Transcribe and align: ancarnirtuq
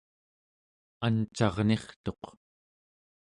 ancarnirtuq 1.05 2.23